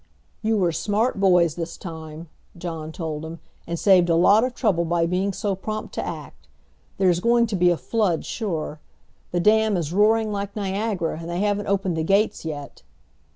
"You 0.41 0.57
were 0.57 0.71
smart 0.71 1.19
boys 1.19 1.53
this 1.53 1.77
time," 1.77 2.27
John 2.57 2.91
told 2.91 3.23
him, 3.23 3.39
"and 3.67 3.77
saved 3.77 4.09
a 4.09 4.15
lot 4.15 4.43
of 4.43 4.55
trouble 4.55 4.83
by 4.83 5.05
being 5.05 5.31
so 5.31 5.53
prompt 5.53 5.93
to 5.93 6.03
act. 6.03 6.47
There 6.97 7.11
is 7.11 7.19
going 7.19 7.45
to 7.45 7.55
be 7.55 7.69
a 7.69 7.77
flood 7.77 8.25
sure. 8.25 8.79
The 9.29 9.39
dam 9.39 9.77
is 9.77 9.93
roaring 9.93 10.31
like 10.31 10.55
Niagara, 10.55 11.19
and 11.19 11.29
they 11.29 11.41
haven't 11.41 11.67
opened 11.67 11.95
the 11.97 12.03
gates 12.03 12.43
yet." 12.43 12.81